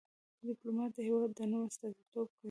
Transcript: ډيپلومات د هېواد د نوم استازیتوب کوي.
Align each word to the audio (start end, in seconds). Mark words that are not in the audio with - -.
ډيپلومات 0.47 0.91
د 0.95 0.97
هېواد 1.07 1.31
د 1.37 1.39
نوم 1.51 1.63
استازیتوب 1.69 2.23
کوي. 2.31 2.39